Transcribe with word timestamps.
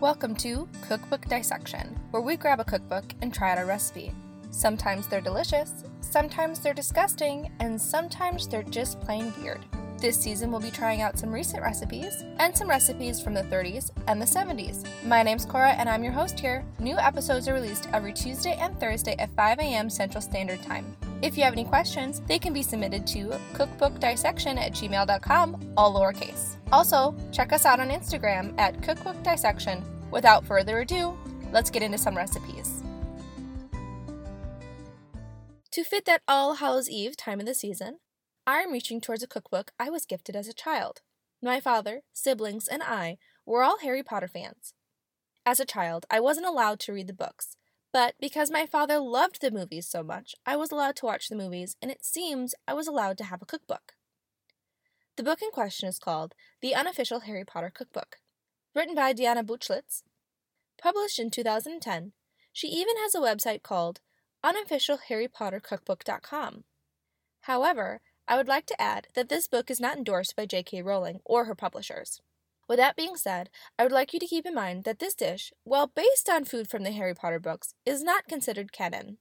Welcome 0.00 0.34
to 0.36 0.66
Cookbook 0.88 1.26
Dissection, 1.26 1.94
where 2.10 2.22
we 2.22 2.38
grab 2.38 2.58
a 2.58 2.64
cookbook 2.64 3.04
and 3.20 3.34
try 3.34 3.52
out 3.52 3.58
a 3.58 3.66
recipe. 3.66 4.12
Sometimes 4.50 5.06
they're 5.06 5.20
delicious, 5.20 5.84
sometimes 6.00 6.60
they're 6.60 6.72
disgusting, 6.72 7.52
and 7.60 7.78
sometimes 7.78 8.48
they're 8.48 8.62
just 8.62 8.98
plain 9.02 9.30
weird. 9.38 9.60
This 10.00 10.18
season, 10.18 10.50
we'll 10.50 10.60
be 10.60 10.70
trying 10.70 11.02
out 11.02 11.18
some 11.18 11.30
recent 11.30 11.62
recipes 11.62 12.24
and 12.38 12.56
some 12.56 12.70
recipes 12.70 13.20
from 13.20 13.34
the 13.34 13.42
30s 13.42 13.90
and 14.06 14.20
the 14.20 14.24
70s. 14.24 14.86
My 15.04 15.22
name's 15.22 15.44
Cora, 15.44 15.72
and 15.72 15.90
I'm 15.90 16.02
your 16.02 16.14
host 16.14 16.40
here. 16.40 16.64
New 16.78 16.96
episodes 16.96 17.46
are 17.48 17.52
released 17.52 17.86
every 17.92 18.14
Tuesday 18.14 18.56
and 18.58 18.80
Thursday 18.80 19.14
at 19.18 19.28
5 19.36 19.58
a.m. 19.58 19.90
Central 19.90 20.22
Standard 20.22 20.62
Time. 20.62 20.96
If 21.20 21.36
you 21.36 21.44
have 21.44 21.52
any 21.52 21.64
questions, 21.64 22.22
they 22.26 22.38
can 22.38 22.54
be 22.54 22.62
submitted 22.62 23.06
to 23.08 23.38
cookbookdissection 23.52 24.56
at 24.56 24.72
gmail.com, 24.72 25.74
all 25.76 25.94
lowercase. 25.94 26.56
Also, 26.72 27.14
check 27.30 27.52
us 27.52 27.66
out 27.66 27.78
on 27.78 27.90
Instagram 27.90 28.58
at 28.58 28.80
cookbookdissection. 28.80 29.82
Without 30.10 30.46
further 30.46 30.80
ado, 30.80 31.14
let's 31.52 31.68
get 31.68 31.82
into 31.82 31.98
some 31.98 32.16
recipes. 32.16 32.82
To 35.72 35.84
fit 35.84 36.06
that 36.06 36.22
All 36.26 36.54
Hallows 36.54 36.88
Eve 36.88 37.18
time 37.18 37.38
of 37.38 37.44
the 37.44 37.54
season, 37.54 37.98
I 38.46 38.60
am 38.60 38.72
reaching 38.72 39.00
towards 39.00 39.22
a 39.22 39.28
cookbook 39.28 39.72
I 39.78 39.90
was 39.90 40.06
gifted 40.06 40.34
as 40.34 40.48
a 40.48 40.54
child. 40.54 41.02
My 41.42 41.60
father, 41.60 42.02
siblings, 42.12 42.68
and 42.68 42.82
I 42.82 43.18
were 43.46 43.62
all 43.62 43.78
Harry 43.78 44.02
Potter 44.02 44.28
fans. 44.28 44.74
As 45.46 45.60
a 45.60 45.64
child, 45.64 46.04
I 46.10 46.20
wasn't 46.20 46.46
allowed 46.46 46.80
to 46.80 46.92
read 46.92 47.06
the 47.06 47.12
books, 47.12 47.56
but 47.92 48.14
because 48.20 48.50
my 48.50 48.66
father 48.66 48.98
loved 48.98 49.40
the 49.40 49.50
movies 49.50 49.88
so 49.88 50.02
much, 50.02 50.34
I 50.46 50.56
was 50.56 50.70
allowed 50.70 50.96
to 50.96 51.06
watch 51.06 51.28
the 51.28 51.36
movies, 51.36 51.76
and 51.80 51.90
it 51.90 52.04
seems 52.04 52.54
I 52.68 52.74
was 52.74 52.86
allowed 52.86 53.16
to 53.18 53.24
have 53.24 53.42
a 53.42 53.46
cookbook. 53.46 53.92
The 55.16 55.22
book 55.22 55.40
in 55.42 55.50
question 55.50 55.88
is 55.88 55.98
called 55.98 56.34
The 56.62 56.74
Unofficial 56.74 57.20
Harry 57.20 57.44
Potter 57.44 57.70
Cookbook. 57.74 58.16
Written 58.74 58.94
by 58.94 59.12
Diana 59.12 59.42
Bucholz, 59.42 60.02
published 60.80 61.18
in 61.18 61.30
2010, 61.30 62.12
she 62.52 62.68
even 62.68 62.96
has 62.98 63.14
a 63.14 63.20
website 63.20 63.62
called 63.62 64.00
unofficialharrypottercookbook.com. 64.44 66.64
However, 67.42 68.00
I 68.30 68.36
would 68.36 68.46
like 68.46 68.66
to 68.66 68.80
add 68.80 69.08
that 69.14 69.28
this 69.28 69.48
book 69.48 69.72
is 69.72 69.80
not 69.80 69.96
endorsed 69.96 70.36
by 70.36 70.46
J.K. 70.46 70.82
Rowling 70.82 71.18
or 71.24 71.46
her 71.46 71.56
publishers. 71.56 72.20
With 72.68 72.78
that 72.78 72.94
being 72.94 73.16
said, 73.16 73.50
I 73.76 73.82
would 73.82 73.90
like 73.90 74.14
you 74.14 74.20
to 74.20 74.26
keep 74.26 74.46
in 74.46 74.54
mind 74.54 74.84
that 74.84 75.00
this 75.00 75.16
dish, 75.16 75.52
while 75.64 75.88
based 75.88 76.28
on 76.30 76.44
food 76.44 76.70
from 76.70 76.84
the 76.84 76.92
Harry 76.92 77.12
Potter 77.12 77.40
books, 77.40 77.74
is 77.84 78.04
not 78.04 78.28
considered 78.28 78.70
canon. 78.70 79.18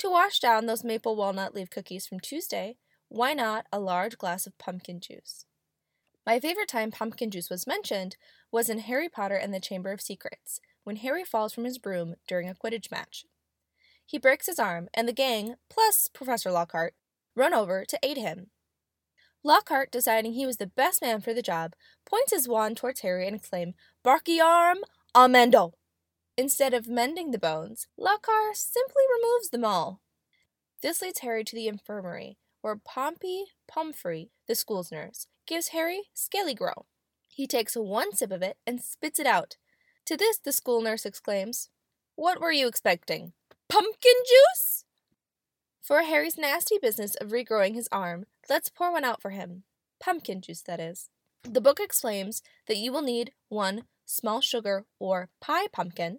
To 0.00 0.10
wash 0.10 0.40
down 0.40 0.66
those 0.66 0.84
maple 0.84 1.16
walnut 1.16 1.54
leaf 1.54 1.70
cookies 1.70 2.06
from 2.06 2.20
Tuesday, 2.20 2.76
why 3.08 3.32
not 3.32 3.64
a 3.72 3.80
large 3.80 4.18
glass 4.18 4.46
of 4.46 4.58
pumpkin 4.58 5.00
juice? 5.00 5.46
My 6.26 6.38
favorite 6.38 6.68
time 6.68 6.90
pumpkin 6.90 7.30
juice 7.30 7.48
was 7.48 7.66
mentioned 7.66 8.18
was 8.52 8.68
in 8.68 8.80
Harry 8.80 9.08
Potter 9.08 9.36
and 9.36 9.54
the 9.54 9.58
Chamber 9.58 9.90
of 9.90 10.02
Secrets, 10.02 10.60
when 10.84 10.96
Harry 10.96 11.24
falls 11.24 11.54
from 11.54 11.64
his 11.64 11.78
broom 11.78 12.16
during 12.26 12.46
a 12.46 12.54
Quidditch 12.54 12.90
match. 12.90 13.24
He 14.04 14.18
breaks 14.18 14.44
his 14.44 14.58
arm, 14.58 14.90
and 14.92 15.08
the 15.08 15.14
gang, 15.14 15.54
plus 15.70 16.08
Professor 16.12 16.50
Lockhart, 16.50 16.92
run 17.38 17.54
over 17.54 17.84
to 17.84 17.98
aid 18.02 18.16
him. 18.16 18.50
Lockhart, 19.44 19.90
deciding 19.92 20.32
he 20.32 20.46
was 20.46 20.56
the 20.56 20.66
best 20.66 21.00
man 21.00 21.20
for 21.20 21.32
the 21.32 21.42
job, 21.42 21.74
points 22.04 22.32
his 22.32 22.48
wand 22.48 22.76
towards 22.76 23.00
Harry 23.00 23.26
and 23.26 23.36
exclaims, 23.36 23.74
Barky 24.02 24.40
arm, 24.40 24.78
Emendo! 25.14 25.72
Instead 26.36 26.74
of 26.74 26.88
mending 26.88 27.30
the 27.30 27.38
bones, 27.38 27.86
Lockhart 27.96 28.56
simply 28.56 29.02
removes 29.16 29.50
them 29.50 29.64
all. 29.64 30.00
This 30.82 31.00
leads 31.00 31.20
Harry 31.20 31.44
to 31.44 31.56
the 31.56 31.68
infirmary, 31.68 32.38
where 32.60 32.76
Poppy 32.76 33.46
Pomfrey, 33.66 34.30
the 34.46 34.54
school's 34.54 34.92
nurse, 34.92 35.26
gives 35.46 35.68
Harry 35.68 36.02
Skele-Gro. 36.14 36.86
He 37.28 37.46
takes 37.46 37.74
one 37.74 38.14
sip 38.14 38.30
of 38.30 38.42
it 38.42 38.56
and 38.66 38.80
spits 38.80 39.18
it 39.18 39.26
out. 39.26 39.56
To 40.06 40.16
this, 40.16 40.38
the 40.38 40.52
school 40.52 40.80
nurse 40.80 41.04
exclaims, 41.06 41.68
What 42.16 42.40
were 42.40 42.52
you 42.52 42.66
expecting? 42.66 43.32
Pumpkin 43.68 44.12
juice? 44.26 44.84
For 45.88 46.02
Harry's 46.02 46.36
nasty 46.36 46.76
business 46.76 47.14
of 47.14 47.30
regrowing 47.30 47.72
his 47.72 47.88
arm, 47.90 48.26
let's 48.50 48.68
pour 48.68 48.92
one 48.92 49.04
out 49.04 49.22
for 49.22 49.30
him. 49.30 49.62
Pumpkin 49.98 50.42
juice, 50.42 50.60
that 50.66 50.80
is. 50.80 51.08
The 51.44 51.62
book 51.62 51.80
explains 51.80 52.42
that 52.66 52.76
you 52.76 52.92
will 52.92 53.00
need 53.00 53.32
one 53.48 53.84
small 54.04 54.42
sugar 54.42 54.84
or 54.98 55.30
pie 55.40 55.66
pumpkin. 55.72 56.18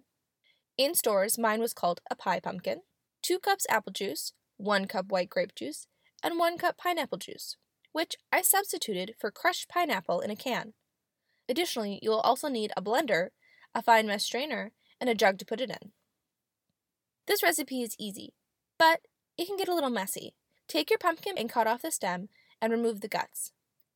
In 0.76 0.96
stores, 0.96 1.38
mine 1.38 1.60
was 1.60 1.72
called 1.72 2.00
a 2.10 2.16
pie 2.16 2.40
pumpkin, 2.40 2.80
two 3.22 3.38
cups 3.38 3.64
apple 3.70 3.92
juice, 3.92 4.32
one 4.56 4.86
cup 4.86 5.12
white 5.12 5.30
grape 5.30 5.54
juice, 5.54 5.86
and 6.20 6.36
one 6.36 6.58
cup 6.58 6.76
pineapple 6.76 7.18
juice, 7.18 7.56
which 7.92 8.16
I 8.32 8.42
substituted 8.42 9.14
for 9.20 9.30
crushed 9.30 9.68
pineapple 9.68 10.18
in 10.18 10.32
a 10.32 10.36
can. 10.36 10.72
Additionally, 11.48 12.00
you 12.02 12.10
will 12.10 12.22
also 12.22 12.48
need 12.48 12.72
a 12.76 12.82
blender, 12.82 13.28
a 13.72 13.82
fine 13.82 14.08
mesh 14.08 14.24
strainer, 14.24 14.72
and 15.00 15.08
a 15.08 15.14
jug 15.14 15.38
to 15.38 15.46
put 15.46 15.60
it 15.60 15.70
in. 15.70 15.92
This 17.28 17.44
recipe 17.44 17.82
is 17.82 17.94
easy, 18.00 18.34
but 18.76 19.02
it 19.40 19.46
can 19.46 19.56
get 19.56 19.68
a 19.68 19.74
little 19.74 19.88
messy. 19.88 20.34
Take 20.68 20.90
your 20.90 20.98
pumpkin 20.98 21.38
and 21.38 21.48
cut 21.48 21.66
off 21.66 21.80
the 21.80 21.90
stem 21.90 22.28
and 22.60 22.70
remove 22.70 23.00
the 23.00 23.08
guts. 23.08 23.52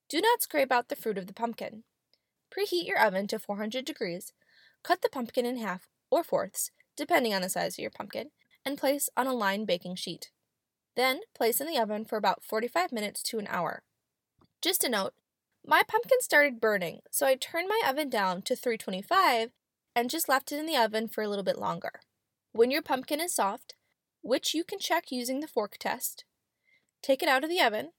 Do 0.08 0.18
not 0.22 0.40
scrape 0.40 0.72
out 0.72 0.88
the 0.88 0.96
fruit 0.96 1.18
of 1.18 1.26
the 1.26 1.34
pumpkin. 1.34 1.84
Preheat 2.50 2.86
your 2.86 2.98
oven 2.98 3.26
to 3.26 3.38
400 3.38 3.84
degrees. 3.84 4.32
Cut 4.82 5.02
the 5.02 5.10
pumpkin 5.10 5.44
in 5.44 5.58
half 5.58 5.86
or 6.10 6.24
fourths, 6.24 6.70
depending 6.96 7.34
on 7.34 7.42
the 7.42 7.50
size 7.50 7.74
of 7.74 7.82
your 7.82 7.90
pumpkin, 7.90 8.30
and 8.64 8.78
place 8.78 9.10
on 9.18 9.26
a 9.26 9.34
lined 9.34 9.66
baking 9.66 9.96
sheet. 9.96 10.30
Then 10.96 11.20
place 11.34 11.60
in 11.60 11.66
the 11.66 11.78
oven 11.78 12.06
for 12.06 12.16
about 12.16 12.42
45 12.42 12.90
minutes 12.90 13.22
to 13.24 13.38
an 13.38 13.46
hour. 13.50 13.82
Just 14.62 14.82
a 14.82 14.88
note, 14.88 15.12
my 15.66 15.82
pumpkin 15.86 16.22
started 16.22 16.58
burning, 16.58 17.00
so 17.10 17.26
I 17.26 17.34
turned 17.34 17.68
my 17.68 17.82
oven 17.86 18.08
down 18.08 18.40
to 18.42 18.56
325 18.56 19.50
and 19.94 20.08
just 20.08 20.26
left 20.26 20.52
it 20.52 20.58
in 20.58 20.64
the 20.64 20.76
oven 20.76 21.06
for 21.06 21.22
a 21.22 21.28
little 21.28 21.44
bit 21.44 21.58
longer. 21.58 22.00
When 22.52 22.70
your 22.70 22.82
pumpkin 22.82 23.20
is 23.20 23.34
soft, 23.34 23.74
which 24.24 24.54
you 24.54 24.64
can 24.64 24.78
check 24.78 25.12
using 25.12 25.40
the 25.40 25.46
fork 25.46 25.76
test. 25.78 26.24
Take 27.02 27.22
it 27.22 27.28
out 27.28 27.44
of 27.44 27.50
the 27.50 27.60
oven. 27.60 27.90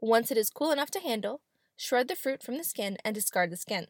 Once 0.00 0.30
it 0.30 0.38
is 0.38 0.50
cool 0.50 0.70
enough 0.70 0.90
to 0.92 1.00
handle, 1.00 1.40
shred 1.76 2.06
the 2.06 2.14
fruit 2.14 2.44
from 2.44 2.56
the 2.56 2.64
skin 2.64 2.96
and 3.04 3.12
discard 3.12 3.50
the 3.50 3.56
skin. 3.56 3.88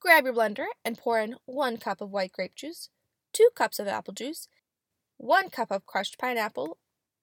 Grab 0.00 0.24
your 0.24 0.34
blender 0.34 0.66
and 0.84 0.98
pour 0.98 1.20
in 1.20 1.36
1 1.44 1.76
cup 1.76 2.00
of 2.00 2.10
white 2.10 2.32
grape 2.32 2.56
juice, 2.56 2.88
2 3.32 3.50
cups 3.54 3.78
of 3.78 3.86
apple 3.86 4.12
juice, 4.12 4.48
1 5.18 5.50
cup 5.50 5.70
of 5.70 5.86
crushed 5.86 6.18
pineapple, 6.18 6.78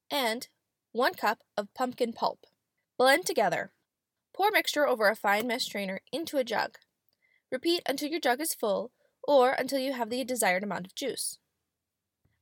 and 0.09 0.47
1 0.93 1.13
cup 1.15 1.39
of 1.57 1.73
pumpkin 1.73 2.13
pulp. 2.13 2.45
Blend 2.97 3.25
together. 3.25 3.73
Pour 4.33 4.51
mixture 4.51 4.87
over 4.87 5.09
a 5.09 5.15
fine 5.17 5.45
mesh 5.47 5.65
strainer 5.65 5.99
into 6.13 6.37
a 6.37 6.45
jug. 6.45 6.77
Repeat 7.51 7.81
until 7.85 8.09
your 8.09 8.21
jug 8.21 8.39
is 8.39 8.53
full 8.53 8.91
or 9.21 9.51
until 9.51 9.79
you 9.79 9.91
have 9.91 10.09
the 10.09 10.23
desired 10.23 10.63
amount 10.63 10.85
of 10.85 10.95
juice. 10.95 11.39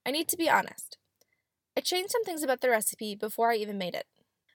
I 0.06 0.12
need 0.12 0.28
to 0.30 0.38
be 0.38 0.48
honest. 0.48 0.97
I 1.78 1.80
changed 1.80 2.10
some 2.10 2.24
things 2.24 2.42
about 2.42 2.62
the 2.62 2.72
recipe 2.72 3.14
before 3.14 3.52
I 3.52 3.58
even 3.58 3.78
made 3.78 3.94
it. 3.94 4.08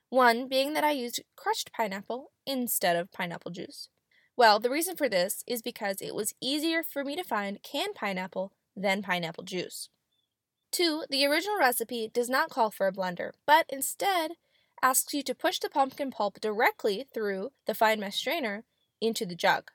One 0.09 0.49
being 0.49 0.73
that 0.73 0.83
I 0.83 0.91
used 0.91 1.23
crushed 1.37 1.71
pineapple 1.73 2.33
instead 2.45 2.97
of 2.97 3.13
pineapple 3.13 3.53
juice. 3.53 3.89
Well, 4.37 4.59
the 4.59 4.71
reason 4.71 4.97
for 4.97 5.09
this 5.09 5.45
is 5.47 5.63
because 5.63 6.03
it 6.03 6.17
was 6.17 6.35
easier 6.41 6.83
for 6.83 7.05
me 7.05 7.15
to 7.15 7.23
find 7.23 7.63
canned 7.63 7.95
pineapple 7.95 8.53
than 8.75 9.03
pineapple 9.03 9.45
juice. 9.45 9.89
Two, 10.73 11.05
the 11.11 11.25
original 11.25 11.59
recipe 11.59 12.11
does 12.13 12.29
not 12.29 12.51
call 12.51 12.73
for 12.73 12.89
a 12.89 12.93
blender, 12.93 13.31
but 13.47 13.67
instead 13.69 14.33
asks 14.83 15.15
you 15.15 15.23
to 15.23 15.35
push 15.35 15.61
the 15.61 15.71
pumpkin 15.71 16.11
pulp 16.11 16.41
directly 16.41 17.07
through 17.15 17.53
the 17.67 17.75
fine 17.75 18.01
mesh 18.01 18.17
strainer 18.17 18.65
into 19.01 19.25
the 19.25 19.37
jug. 19.37 19.71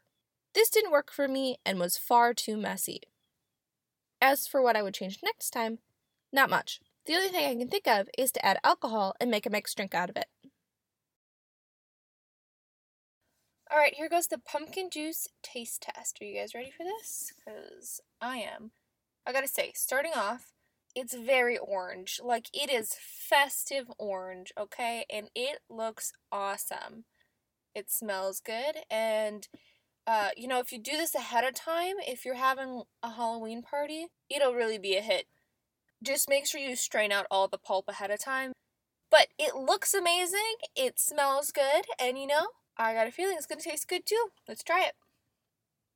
This 0.53 0.69
didn't 0.69 0.91
work 0.91 1.13
for 1.13 1.29
me 1.29 1.59
and 1.65 1.79
was 1.79 1.97
far 1.97 2.33
too 2.33 2.57
messy. 2.57 3.03
As 4.19 4.47
for 4.47 4.61
what 4.61 4.75
I 4.75 4.83
would 4.83 4.95
change 4.95 5.19
next 5.23 5.51
time, 5.51 5.79
not 6.33 6.49
much. 6.49 6.81
The 7.07 7.15
only 7.15 7.29
thing 7.29 7.45
I 7.45 7.55
can 7.55 7.69
think 7.69 7.87
of 7.87 8.09
is 8.17 8.33
to 8.33 8.45
add 8.45 8.59
alcohol 8.65 9.15
and 9.21 9.31
make 9.31 9.45
a 9.45 9.49
mixed 9.49 9.77
drink 9.77 9.95
out 9.95 10.09
of 10.09 10.17
it. 10.17 10.27
Alright, 13.71 13.95
here 13.95 14.09
goes 14.09 14.27
the 14.27 14.37
pumpkin 14.37 14.89
juice 14.89 15.27
taste 15.41 15.83
test. 15.83 16.17
Are 16.21 16.25
you 16.25 16.37
guys 16.37 16.53
ready 16.53 16.69
for 16.69 16.83
this? 16.83 17.33
Because 17.37 18.01
I 18.21 18.37
am. 18.39 18.71
I 19.25 19.31
gotta 19.31 19.47
say, 19.47 19.71
starting 19.73 20.11
off, 20.15 20.51
it's 20.95 21.15
very 21.15 21.57
orange. 21.57 22.19
Like, 22.21 22.47
it 22.53 22.69
is 22.69 22.95
festive 22.99 23.85
orange, 23.97 24.51
okay? 24.59 25.05
And 25.09 25.29
it 25.33 25.59
looks 25.69 26.11
awesome. 26.29 27.05
It 27.73 27.89
smells 27.89 28.41
good, 28.41 28.79
and 28.89 29.47
uh, 30.07 30.29
you 30.35 30.47
know, 30.47 30.59
if 30.59 30.71
you 30.71 30.79
do 30.79 30.97
this 30.97 31.13
ahead 31.13 31.43
of 31.43 31.53
time, 31.53 31.95
if 32.07 32.25
you're 32.25 32.35
having 32.35 32.83
a 33.03 33.11
Halloween 33.11 33.61
party, 33.61 34.07
it'll 34.29 34.53
really 34.53 34.79
be 34.79 34.95
a 34.95 35.01
hit 35.01 35.27
just 36.03 36.29
make 36.29 36.45
sure 36.45 36.61
you 36.61 36.75
strain 36.75 37.11
out 37.11 37.25
all 37.31 37.47
the 37.47 37.57
pulp 37.57 37.85
ahead 37.87 38.11
of 38.11 38.19
time. 38.19 38.53
But 39.09 39.27
it 39.39 39.55
looks 39.55 39.93
amazing, 39.93 40.55
it 40.75 40.99
smells 40.99 41.51
good, 41.51 41.85
and 41.99 42.17
you 42.17 42.27
know, 42.27 42.47
I 42.77 42.93
got 42.93 43.07
a 43.07 43.11
feeling 43.11 43.35
it's 43.37 43.45
gonna 43.45 43.61
taste 43.61 43.87
good 43.87 44.05
too. 44.05 44.29
Let's 44.47 44.63
try 44.63 44.83
it. 44.83 44.93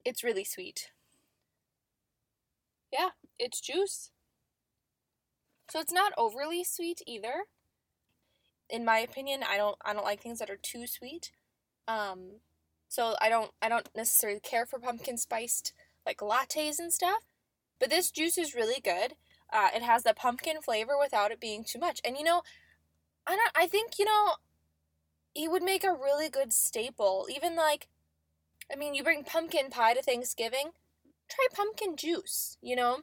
It's 0.06 0.24
really 0.24 0.44
sweet. 0.44 0.92
Yeah, 2.92 3.09
it's 3.39 3.62
juice. 3.62 4.12
So 5.69 5.80
it's 5.80 5.94
not 5.94 6.13
overly 6.18 6.63
sweet 6.63 7.01
either. 7.07 7.45
In 8.69 8.83
my 8.86 9.00
opinion, 9.00 9.42
I 9.44 9.57
don't 9.57 9.77
I 9.86 9.94
don't 9.94 10.04
like 10.06 10.21
things 10.21 10.39
that 10.39 10.50
are 10.50 10.57
too 10.62 10.88
sweet. 10.88 11.31
Um 11.88 12.39
So 12.89 13.15
I 13.21 13.30
don't 13.30 13.51
I 13.62 13.69
don't 13.69 13.89
necessarily 13.95 14.39
care 14.39 14.65
for 14.65 14.80
pumpkin 14.80 15.18
spiced 15.18 15.74
like 16.06 16.18
lattes 16.18 16.80
and 16.80 16.92
stuff. 16.92 17.24
But 17.80 17.89
this 17.89 18.12
juice 18.12 18.38
is 18.38 18.56
really 18.56 18.81
good. 18.81 19.15
Uh, 19.51 19.69
it 19.75 19.81
has 19.81 20.03
the 20.03 20.13
pumpkin 20.13 20.62
flavor 20.62 20.94
without 21.00 21.31
it 21.31 21.39
being 21.39 21.63
too 21.63 21.80
much. 21.80 22.01
And 22.06 22.18
you 22.18 22.24
know, 22.24 22.42
I 23.27 23.36
don't 23.36 23.51
I 23.56 23.68
think, 23.68 24.00
you 24.00 24.06
know, 24.06 24.36
it 25.36 25.51
would 25.51 25.63
make 25.63 25.83
a 25.83 25.94
really 25.94 26.30
good 26.30 26.53
staple. 26.53 27.27
Even 27.33 27.56
like 27.56 27.88
I 28.71 28.75
mean, 28.75 28.94
you 28.94 29.03
bring 29.03 29.24
pumpkin 29.24 29.69
pie 29.69 29.94
to 29.94 30.01
Thanksgiving, 30.01 30.71
try 31.30 31.48
pumpkin 31.53 31.98
juice, 31.98 32.57
you 32.62 32.75
know? 32.75 33.00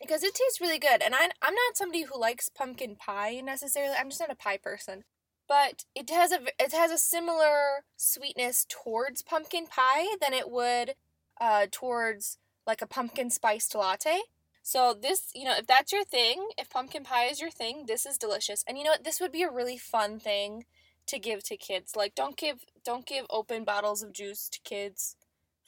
Because 0.00 0.22
it 0.22 0.34
tastes 0.34 0.60
really 0.60 0.78
good. 0.78 1.02
And 1.02 1.14
I 1.14 1.30
I'm 1.42 1.54
not 1.54 1.76
somebody 1.76 2.02
who 2.02 2.18
likes 2.18 2.48
pumpkin 2.48 2.96
pie 2.96 3.40
necessarily. 3.40 3.94
I'm 3.98 4.10
just 4.10 4.20
not 4.20 4.32
a 4.32 4.36
pie 4.36 4.58
person. 4.58 5.04
But 5.46 5.84
it 5.94 6.08
has 6.10 6.32
a 6.32 6.40
it 6.58 6.72
has 6.72 6.90
a 6.90 6.98
similar 6.98 7.84
sweetness 7.96 8.66
towards 8.68 9.22
pumpkin 9.22 9.66
pie 9.66 10.16
than 10.20 10.32
it 10.32 10.50
would 10.50 10.94
uh, 11.40 11.66
towards 11.70 12.38
like 12.66 12.80
a 12.80 12.86
pumpkin 12.86 13.30
spiced 13.30 13.74
latte. 13.74 14.20
So 14.66 14.94
this, 14.98 15.30
you 15.34 15.44
know, 15.44 15.54
if 15.58 15.66
that's 15.66 15.92
your 15.92 16.04
thing, 16.04 16.48
if 16.56 16.70
pumpkin 16.70 17.04
pie 17.04 17.26
is 17.26 17.38
your 17.38 17.50
thing, 17.50 17.84
this 17.86 18.06
is 18.06 18.16
delicious. 18.16 18.64
And 18.66 18.78
you 18.78 18.84
know 18.84 18.92
what? 18.92 19.04
This 19.04 19.20
would 19.20 19.30
be 19.30 19.42
a 19.42 19.50
really 19.50 19.76
fun 19.76 20.18
thing 20.18 20.64
to 21.06 21.18
give 21.18 21.44
to 21.44 21.58
kids. 21.58 21.94
Like 21.94 22.14
don't 22.14 22.34
give 22.34 22.64
don't 22.82 23.04
give 23.04 23.26
open 23.28 23.64
bottles 23.64 24.02
of 24.02 24.14
juice 24.14 24.48
to 24.48 24.58
kids 24.64 25.16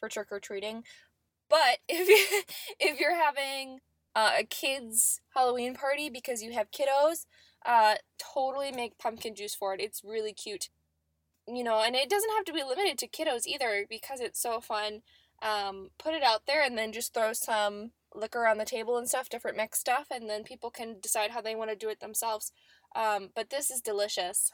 for 0.00 0.08
trick 0.08 0.28
or 0.30 0.40
treating. 0.40 0.82
But 1.50 1.78
if 1.90 2.08
you 2.08 2.42
if 2.80 2.98
you're 2.98 3.14
having 3.14 3.80
uh, 4.14 4.32
a 4.38 4.44
kids 4.44 5.20
Halloween 5.34 5.74
party 5.74 6.08
because 6.08 6.42
you 6.42 6.54
have 6.54 6.70
kiddos, 6.70 7.26
uh, 7.66 7.96
totally 8.18 8.72
make 8.72 8.96
pumpkin 8.96 9.34
juice 9.34 9.54
for 9.54 9.74
it. 9.74 9.80
It's 9.82 10.02
really 10.02 10.32
cute. 10.32 10.70
You 11.46 11.62
know, 11.62 11.82
and 11.82 11.94
it 11.94 12.08
doesn't 12.08 12.32
have 12.34 12.46
to 12.46 12.52
be 12.54 12.64
limited 12.64 12.96
to 12.96 13.08
kiddos 13.08 13.46
either 13.46 13.84
because 13.90 14.20
it's 14.20 14.40
so 14.40 14.62
fun. 14.62 15.02
Um, 15.42 15.90
put 15.98 16.14
it 16.14 16.22
out 16.22 16.46
there 16.46 16.62
and 16.62 16.78
then 16.78 16.92
just 16.92 17.12
throw 17.12 17.34
some 17.34 17.90
liquor 18.18 18.46
on 18.46 18.58
the 18.58 18.64
table 18.64 18.96
and 18.96 19.08
stuff, 19.08 19.28
different 19.28 19.56
mixed 19.56 19.80
stuff, 19.80 20.06
and 20.10 20.28
then 20.28 20.44
people 20.44 20.70
can 20.70 20.96
decide 21.00 21.30
how 21.30 21.40
they 21.40 21.54
want 21.54 21.70
to 21.70 21.76
do 21.76 21.88
it 21.88 22.00
themselves. 22.00 22.52
Um, 22.94 23.30
but 23.34 23.50
this 23.50 23.70
is 23.70 23.80
delicious. 23.80 24.50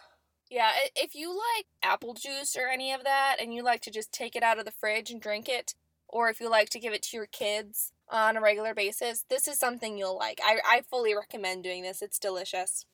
Yeah, 0.51 0.71
if 0.95 1.15
you 1.15 1.31
like 1.31 1.67
apple 1.83 2.15
juice 2.15 2.57
or 2.57 2.69
any 2.69 2.93
of 2.93 3.05
that 3.05 3.37
and 3.41 3.55
you 3.55 3.63
like 3.63 3.81
to 3.83 3.91
just 3.91 4.13
take 4.13 4.37
it 4.37 4.43
out 4.43 4.59
of 4.59 4.65
the 4.65 4.71
fridge 4.71 5.11
and 5.11 5.21
drink 5.21 5.49
it, 5.49 5.75
or 6.09 6.29
if 6.29 6.41
you 6.41 6.51
like 6.51 6.69
to 6.71 6.79
give 6.79 6.93
it 6.93 7.03
to 7.05 7.17
your 7.17 7.27
kids 7.27 7.93
on 8.11 8.37
a 8.37 8.41
regular 8.41 8.75
basis, 8.75 9.25
this 9.31 9.49
is 9.49 9.59
something 9.59 9.97
you'll 9.97 10.19
like. 10.19 10.41
I, 10.45 10.59
I 10.65 10.83
fully 10.83 11.15
recommend 11.15 11.65
doing 11.65 11.83
this. 11.83 12.03
It's 12.03 12.19
delicious. 12.19 12.85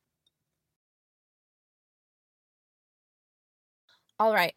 All 4.21 4.33
right, 4.35 4.55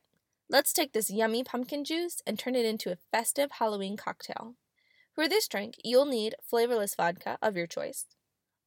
let's 0.50 0.74
take 0.74 0.94
this 0.94 1.10
yummy 1.10 1.44
pumpkin 1.44 1.84
juice 1.84 2.22
and 2.26 2.38
turn 2.38 2.56
it 2.56 2.66
into 2.66 2.92
a 2.92 2.98
festive 3.12 3.52
Halloween 3.54 3.98
cocktail. 3.98 4.56
For 5.22 5.30
this 5.30 5.48
drink, 5.48 5.76
you'll 5.84 6.08
need 6.08 6.34
flavorless 6.42 6.96
vodka 6.96 7.38
of 7.44 7.56
your 7.56 7.68
choice, 7.68 8.08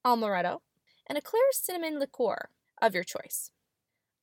amaretto, 0.07 0.61
and 1.05 1.19
a 1.19 1.21
clear 1.21 1.43
cinnamon 1.51 1.99
liqueur 1.99 2.49
of 2.81 2.95
your 2.95 3.03
choice. 3.03 3.51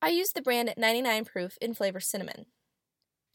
I 0.00 0.08
use 0.08 0.32
the 0.32 0.40
brand 0.40 0.72
99 0.78 1.26
proof 1.26 1.58
in 1.60 1.74
flavor 1.74 2.00
cinnamon. 2.00 2.46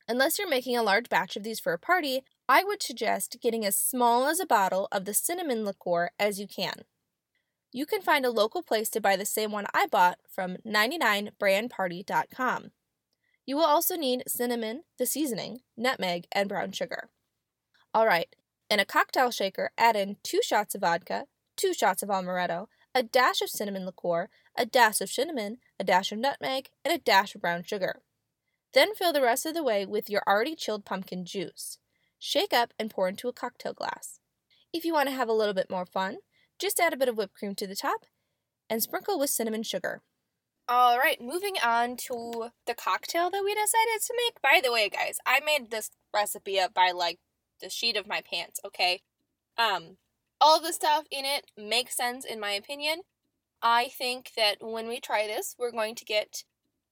Unless 0.08 0.40
you're 0.40 0.50
making 0.50 0.76
a 0.76 0.82
large 0.82 1.10
batch 1.10 1.36
of 1.36 1.44
these 1.44 1.60
for 1.60 1.74
a 1.74 1.78
party, 1.78 2.24
I 2.50 2.64
would 2.64 2.82
suggest 2.82 3.38
getting 3.40 3.68
as 3.68 3.76
small 3.76 4.26
as 4.26 4.40
a 4.40 4.48
bottle 4.48 4.88
of 4.92 5.06
the 5.06 5.14
cinnamon 5.14 5.64
liqueur 5.64 6.10
as 6.18 6.40
you 6.40 6.48
can. 6.48 6.86
You 7.72 7.86
can 7.86 8.02
find 8.02 8.26
a 8.26 8.32
local 8.32 8.64
place 8.64 8.90
to 8.90 9.00
buy 9.00 9.16
the 9.16 9.28
same 9.28 9.52
one 9.52 9.68
I 9.76 9.86
bought 9.86 10.18
from 10.28 10.58
99brandparty.com. 10.66 12.72
You 13.46 13.58
will 13.58 13.64
also 13.64 13.96
need 13.96 14.24
cinnamon, 14.28 14.86
the 14.98 15.06
seasoning, 15.06 15.60
nutmeg, 15.78 16.26
and 16.32 16.50
brown 16.50 16.72
sugar. 16.72 17.12
All 17.94 18.08
right, 18.08 18.36
in 18.70 18.80
a 18.80 18.86
cocktail 18.86 19.32
shaker, 19.32 19.72
add 19.78 19.96
in 19.96 20.18
2 20.24 20.42
shots 20.44 20.76
of 20.76 20.82
vodka, 20.82 21.26
2 21.56 21.74
shots 21.74 22.04
of 22.04 22.10
amaretto, 22.10 22.68
a 22.94 23.04
dash 23.04 23.42
of 23.42 23.50
cinnamon 23.50 23.86
liqueur, 23.86 24.30
a 24.56 24.66
dash 24.66 25.02
of 25.02 25.10
cinnamon, 25.10 25.58
a 25.80 25.84
dash 25.84 26.12
of 26.12 26.20
nutmeg, 26.20 26.70
and 26.84 26.94
a 26.94 26.98
dash 26.98 27.36
of 27.36 27.42
brown 27.42 27.64
sugar. 27.64 28.02
Then 28.74 28.94
fill 28.96 29.14
the 29.14 29.22
rest 29.22 29.46
of 29.46 29.54
the 29.54 29.64
way 29.64 29.86
with 29.86 30.10
your 30.10 30.24
already 30.28 30.56
chilled 30.56 30.86
pumpkin 30.86 31.26
juice. 31.26 31.78
Shake 32.20 32.54
up 32.54 32.74
and 32.78 32.90
pour 32.90 33.08
into 33.08 33.28
a 33.28 33.34
cocktail 33.34 33.74
glass. 33.74 34.20
If 34.74 34.84
you 34.84 34.94
want 34.94 35.08
to 35.10 35.16
have 35.16 35.30
a 35.30 35.34
little 35.34 35.54
bit 35.54 35.70
more 35.70 35.86
fun, 35.86 36.18
just 36.60 36.80
add 36.80 36.94
a 36.94 36.98
bit 36.98 37.08
of 37.08 37.18
whipped 37.18 37.36
cream 37.36 37.56
to 37.56 37.68
the 37.68 37.76
top 37.76 38.06
and 38.70 38.84
sprinkle 38.84 39.20
with 39.20 39.30
cinnamon 39.30 39.64
sugar. 39.64 40.02
All 40.68 40.98
right, 40.98 41.22
moving 41.22 41.56
on 41.64 41.96
to 42.08 42.50
the 42.66 42.74
cocktail 42.74 43.30
that 43.30 43.44
we 43.44 43.54
decided 43.54 44.02
to 44.06 44.14
make. 44.18 44.42
By 44.42 44.60
the 44.62 44.72
way, 44.72 44.90
guys, 44.90 45.20
I 45.26 45.40
made 45.40 45.72
this 45.72 45.92
recipe 46.14 46.60
up 46.60 46.74
by 46.74 46.92
like 46.92 47.20
the 47.60 47.70
sheet 47.70 47.98
of 47.98 48.08
my 48.08 48.22
pants, 48.22 48.60
okay? 48.66 49.02
Um, 49.58 49.98
all 50.40 50.62
the 50.62 50.74
stuff 50.74 51.06
in 51.12 51.26
it 51.26 51.46
makes 51.58 51.98
sense 51.98 52.26
in 52.26 52.40
my 52.40 52.52
opinion. 52.52 53.02
I 53.62 53.90
think 53.90 54.32
that 54.38 54.58
when 54.62 54.88
we 54.88 55.00
try 55.00 55.26
this, 55.26 55.56
we're 55.58 55.72
going 55.72 55.96
to 55.96 56.06
get 56.06 56.44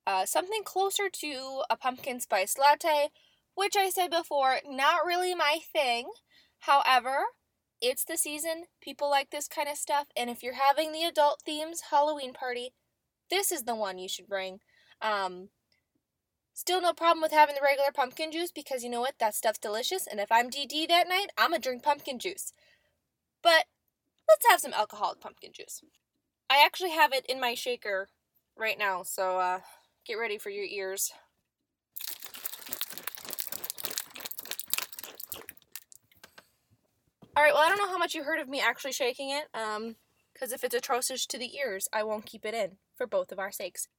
uh, 0.07 0.25
something 0.25 0.63
closer 0.63 1.09
to 1.09 1.63
a 1.69 1.77
pumpkin 1.77 2.19
spice 2.19 2.56
latte, 2.57 3.09
which 3.56 3.75
I 3.77 3.89
said 3.89 4.12
before, 4.12 4.57
not 4.67 5.06
really 5.06 5.35
my 5.35 5.59
thing. 5.71 6.09
However, 6.59 7.25
it's 7.81 8.03
the 8.03 8.17
season, 8.17 8.65
people 8.81 9.09
like 9.09 9.29
this 9.29 9.47
kind 9.47 9.67
of 9.69 9.77
stuff, 9.77 10.07
and 10.15 10.29
if 10.29 10.41
you're 10.41 10.56
having 10.56 10.91
the 10.91 11.03
adult 11.03 11.41
themes 11.45 11.83
Halloween 11.91 12.33
party, 12.33 12.73
this 13.29 13.51
is 13.51 13.63
the 13.63 13.75
one 13.75 13.97
you 13.97 14.09
should 14.09 14.27
bring. 14.27 14.59
Um, 15.01 15.50
still 16.55 16.81
no 16.81 16.93
problem 16.93 17.21
with 17.21 17.33
having 17.33 17.53
the 17.53 17.61
regular 17.61 17.91
pumpkin 17.93 18.31
juice 18.31 18.51
because 18.51 18.83
you 18.83 18.89
know 18.89 19.01
what? 19.01 19.19
That 19.19 19.35
stuff's 19.35 19.59
delicious, 19.59 20.07
and 20.07 20.19
if 20.19 20.31
I'm 20.31 20.49
DD 20.49 20.87
that 20.87 21.07
night, 21.07 21.27
I'm 21.37 21.51
gonna 21.51 21.61
drink 21.61 21.83
pumpkin 21.83 22.17
juice. 22.17 22.53
But 23.43 23.65
let's 24.27 24.49
have 24.49 24.61
some 24.61 24.73
alcoholic 24.73 25.19
pumpkin 25.19 25.51
juice. 25.53 25.83
I 26.49 26.63
actually 26.65 26.91
have 26.91 27.13
it 27.13 27.25
in 27.27 27.39
my 27.39 27.53
shaker 27.53 28.07
right 28.57 28.79
now, 28.79 29.03
so 29.03 29.37
uh, 29.37 29.59
get 30.05 30.15
ready 30.15 30.37
for 30.37 30.49
your 30.49 30.63
ears. 30.63 31.11
Alright, 37.37 37.53
well, 37.53 37.63
I 37.63 37.67
don't 37.67 37.77
know 37.77 37.89
how 37.89 37.97
much 37.97 38.15
you 38.15 38.23
heard 38.23 38.39
of 38.39 38.47
me 38.47 38.61
actually 38.61 38.93
shaking 38.93 39.29
it, 39.29 39.49
um, 39.53 39.97
because 40.33 40.53
if 40.53 40.63
it's 40.63 40.73
atrocious 40.73 41.25
to 41.25 41.37
the 41.37 41.57
ears, 41.57 41.89
I 41.91 42.01
won't 42.03 42.25
keep 42.25 42.45
it 42.45 42.53
in, 42.53 42.77
for 42.95 43.05
both 43.05 43.33
of 43.33 43.39
our 43.39 43.51
sakes. 43.51 43.89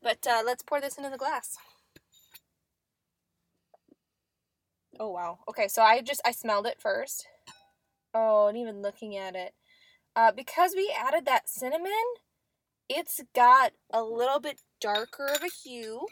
But 0.00 0.24
uh, 0.28 0.42
let's 0.46 0.62
pour 0.62 0.80
this 0.80 0.96
into 0.96 1.10
the 1.10 1.18
glass. 1.18 1.56
Oh, 4.98 5.10
wow. 5.10 5.38
Okay, 5.48 5.68
so 5.68 5.82
I 5.82 6.00
just, 6.00 6.20
I 6.24 6.30
smelled 6.30 6.66
it 6.66 6.80
first. 6.80 7.26
Oh, 8.14 8.46
and 8.46 8.56
even 8.56 8.82
looking 8.82 9.16
at 9.16 9.34
it. 9.34 9.54
Uh, 10.14 10.30
because 10.30 10.74
we 10.76 10.94
added 10.96 11.26
that 11.26 11.48
cinnamon, 11.48 11.92
it's 12.88 13.20
got 13.34 13.72
a 13.92 14.02
little 14.02 14.38
bit 14.38 14.60
darker 14.80 15.26
of 15.26 15.42
a 15.42 15.48
hue. 15.48 16.06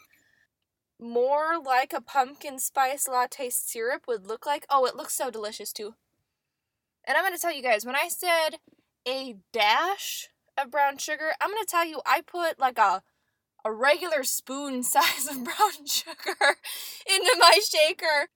More 0.99 1.61
like 1.65 1.93
a 1.93 2.01
pumpkin 2.01 2.59
spice 2.59 3.07
latte 3.09 3.51
syrup 3.51 4.05
would 4.09 4.27
look 4.27 4.47
like. 4.47 4.67
Oh, 4.69 4.85
it 4.85 4.97
looks 4.97 5.15
so 5.15 5.31
delicious 5.31 5.73
too. 5.73 5.95
And 7.05 7.17
I'm 7.17 7.33
to 7.33 7.39
tell 7.39 7.53
you 7.53 7.63
guys, 7.63 7.85
when 7.85 7.97
I 7.97 8.09
said 8.09 8.59
a 9.07 9.37
dash 9.53 10.29
of 10.57 10.71
brown 10.71 10.99
sugar, 10.99 11.33
I'm 11.41 11.51
to 11.51 11.67
tell 11.69 11.85
you 11.85 12.01
I 12.07 12.21
put 12.21 12.59
like 12.59 12.79
a 12.79 13.03
a 13.65 13.73
regular 13.73 14.25
spoon 14.25 14.83
size 14.83 15.29
of 15.29 15.45
brown 15.45 15.87
sugar 15.87 16.37
into 17.09 17.37
my 17.39 17.59
shaker. 17.69 18.29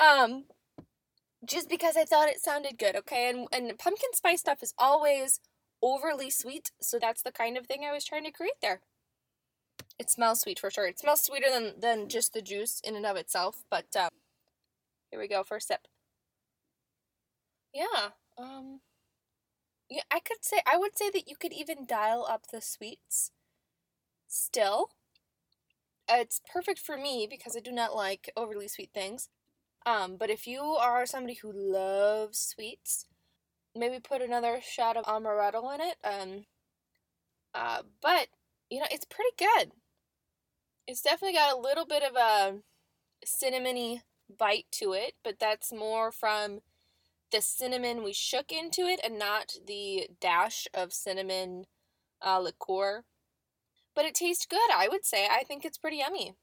Um 0.00 0.44
just 1.44 1.68
because 1.68 1.96
I 1.96 2.04
thought 2.04 2.28
it 2.28 2.40
sounded 2.40 2.78
good, 2.78 2.96
okay? 2.96 3.28
And 3.30 3.46
and 3.52 3.78
pumpkin 3.78 4.10
spice 4.14 4.40
stuff 4.40 4.62
is 4.62 4.74
always 4.78 5.40
overly 5.82 6.30
sweet, 6.30 6.70
so 6.80 6.98
that's 6.98 7.22
the 7.22 7.32
kind 7.32 7.56
of 7.56 7.66
thing 7.66 7.84
I 7.84 7.92
was 7.92 8.04
trying 8.04 8.24
to 8.24 8.30
create 8.30 8.60
there. 8.62 8.80
It 10.00 10.10
smells 10.10 10.40
sweet 10.40 10.58
for 10.58 10.68
sure. 10.68 10.86
It 10.88 10.98
smells 10.98 11.22
sweeter 11.22 11.48
than 11.48 11.78
than 11.78 12.08
just 12.08 12.32
the 12.32 12.42
juice 12.42 12.80
in 12.80 12.96
and 12.96 13.06
of 13.06 13.16
itself, 13.16 13.62
but 13.70 13.94
um, 13.94 14.10
here 15.10 15.20
we 15.20 15.28
go, 15.28 15.42
first 15.44 15.68
sip. 15.68 15.86
Yeah, 17.74 18.10
um 18.38 18.80
yeah, 19.90 20.02
I 20.10 20.20
could 20.20 20.44
say 20.44 20.62
I 20.66 20.76
would 20.76 20.96
say 20.96 21.10
that 21.10 21.28
you 21.28 21.36
could 21.36 21.52
even 21.52 21.84
dial 21.86 22.24
up 22.28 22.46
the 22.50 22.60
sweets 22.60 23.32
still. 24.28 24.90
It's 26.10 26.42
perfect 26.46 26.78
for 26.78 26.98
me 26.98 27.26
because 27.30 27.56
I 27.56 27.60
do 27.60 27.72
not 27.72 27.94
like 27.96 28.30
overly 28.36 28.68
sweet 28.68 28.90
things. 28.92 29.30
Um, 29.86 30.16
but 30.16 30.30
if 30.30 30.46
you 30.46 30.60
are 30.60 31.06
somebody 31.06 31.34
who 31.34 31.52
loves 31.52 32.38
sweets, 32.38 33.06
maybe 33.74 33.98
put 34.00 34.22
another 34.22 34.60
shot 34.62 34.96
of 34.96 35.04
amaretto 35.04 35.74
in 35.74 35.80
it. 35.80 35.96
Um, 36.04 36.44
uh, 37.54 37.82
but 38.02 38.28
you 38.70 38.78
know, 38.78 38.86
it's 38.90 39.06
pretty 39.06 39.30
good. 39.38 39.72
It's 40.86 41.02
definitely 41.02 41.34
got 41.34 41.54
a 41.54 41.60
little 41.60 41.86
bit 41.86 42.02
of 42.02 42.16
a 42.16 42.58
cinnamony 43.26 44.02
bite 44.38 44.66
to 44.72 44.92
it, 44.92 45.14
but 45.24 45.38
that's 45.38 45.72
more 45.72 46.12
from 46.12 46.60
the 47.32 47.40
cinnamon 47.40 48.02
we 48.02 48.12
shook 48.12 48.52
into 48.52 48.82
it 48.82 49.00
and 49.04 49.18
not 49.18 49.54
the 49.66 50.08
dash 50.20 50.66
of 50.74 50.92
cinnamon 50.92 51.64
uh, 52.24 52.38
liqueur. 52.38 53.04
But 53.94 54.04
it 54.04 54.14
tastes 54.14 54.46
good, 54.46 54.70
I 54.72 54.88
would 54.88 55.04
say. 55.04 55.26
I 55.30 55.42
think 55.42 55.64
it's 55.64 55.78
pretty 55.78 55.98
yummy. 55.98 56.34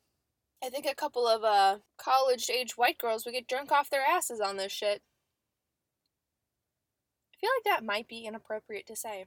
I 0.64 0.70
think 0.70 0.86
a 0.86 0.96
couple 0.96 1.28
of 1.28 1.44
uh 1.44 1.80
college 1.98 2.50
age 2.50 2.78
white 2.78 2.98
girls 2.98 3.26
would 3.26 3.34
get 3.34 3.48
drunk 3.48 3.72
off 3.72 3.90
their 3.90 4.04
asses 4.04 4.40
on 4.42 4.58
this 4.58 4.72
shit. 4.72 5.02
I 7.34 7.38
feel 7.40 7.50
like 7.56 7.64
that 7.66 7.86
might 7.86 8.08
be 8.08 8.26
inappropriate 8.26 8.88
to 8.88 8.96
say. 8.96 9.26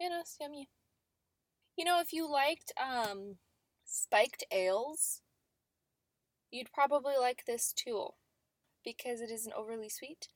You 0.00 0.08
know, 0.08 0.22
yummy. 0.40 0.68
You 1.76 1.84
know, 1.84 2.00
if 2.00 2.12
you 2.12 2.30
liked 2.30 2.72
um 2.82 3.36
spiked 3.84 4.44
ales, 4.50 5.20
you'd 6.50 6.72
probably 6.72 7.14
like 7.18 7.44
this 7.46 7.72
too 7.72 8.08
because 8.84 9.20
it 9.20 9.30
isn't 9.30 9.52
overly 9.52 9.88
sweet. 9.88 10.28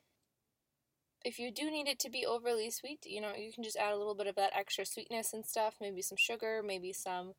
If 1.25 1.38
you 1.38 1.50
do 1.52 1.71
need 1.71 1.88
it 1.88 1.99
to 2.00 2.11
be 2.11 2.26
overly 2.26 2.71
sweet, 2.71 3.07
you 3.07 3.21
know, 3.21 3.33
you 3.35 3.52
can 3.52 3.62
just 3.64 3.76
add 3.76 3.92
a 3.92 3.97
little 3.97 4.14
bit 4.14 4.26
of 4.26 4.35
that 4.37 4.52
extra 4.54 4.85
sweetness 4.85 5.33
and 5.33 5.47
stuff, 5.47 5.76
maybe 5.81 6.02
some 6.02 6.19
sugar, 6.19 6.62
maybe 6.64 6.92
some 6.92 7.35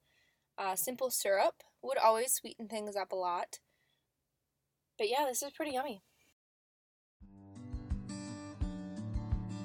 uh, 0.57 0.75
simple 0.75 1.09
syrup 1.09 1.55
would 1.81 1.97
always 1.97 2.33
sweeten 2.33 2.67
things 2.67 2.95
up 2.95 3.11
a 3.11 3.15
lot. 3.15 3.59
But 4.97 5.09
yeah, 5.09 5.25
this 5.27 5.41
is 5.41 5.51
pretty 5.51 5.71
yummy. 5.73 6.01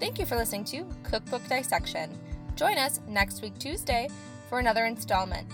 Thank 0.00 0.18
you 0.18 0.26
for 0.26 0.36
listening 0.36 0.64
to 0.66 0.86
Cookbook 1.02 1.46
Dissection. 1.48 2.16
Join 2.54 2.78
us 2.78 3.00
next 3.08 3.42
week, 3.42 3.58
Tuesday, 3.58 4.08
for 4.48 4.58
another 4.58 4.86
installment. 4.86 5.46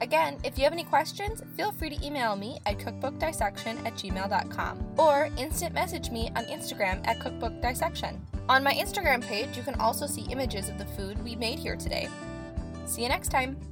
Again, 0.00 0.38
if 0.42 0.58
you 0.58 0.64
have 0.64 0.72
any 0.72 0.82
questions, 0.82 1.42
feel 1.56 1.70
free 1.70 1.90
to 1.90 2.06
email 2.06 2.34
me 2.34 2.58
at 2.66 2.78
cookbookdissection 2.78 3.86
at 3.86 3.94
gmail.com 3.94 4.94
or 4.98 5.30
instant 5.38 5.74
message 5.74 6.10
me 6.10 6.28
on 6.34 6.44
Instagram 6.46 7.06
at 7.06 7.20
cookbookdissection. 7.20 8.18
On 8.48 8.64
my 8.64 8.74
Instagram 8.74 9.24
page, 9.24 9.56
you 9.56 9.62
can 9.62 9.76
also 9.76 10.06
see 10.06 10.22
images 10.22 10.68
of 10.68 10.78
the 10.78 10.86
food 10.86 11.22
we 11.22 11.36
made 11.36 11.58
here 11.58 11.76
today. 11.76 12.08
See 12.84 13.02
you 13.02 13.08
next 13.08 13.28
time! 13.28 13.71